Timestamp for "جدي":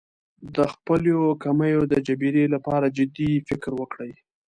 2.97-3.31